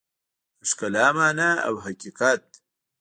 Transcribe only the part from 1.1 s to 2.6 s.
مانا او حقیقت